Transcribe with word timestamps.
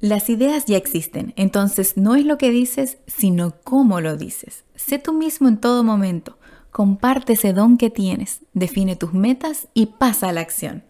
Las 0.00 0.30
ideas 0.30 0.66
ya 0.66 0.76
existen, 0.76 1.32
entonces 1.34 1.96
no 1.96 2.14
es 2.14 2.24
lo 2.24 2.38
que 2.38 2.50
dices, 2.50 2.98
sino 3.08 3.56
cómo 3.64 4.00
lo 4.00 4.16
dices. 4.16 4.64
Sé 4.76 5.00
tú 5.00 5.12
mismo 5.12 5.48
en 5.48 5.58
todo 5.58 5.82
momento. 5.82 6.38
Comparte 6.70 7.32
ese 7.32 7.52
don 7.52 7.76
que 7.76 7.90
tienes, 7.90 8.42
define 8.52 8.94
tus 8.94 9.12
metas 9.12 9.66
y 9.74 9.86
pasa 9.86 10.28
a 10.28 10.32
la 10.32 10.40
acción. 10.40 10.84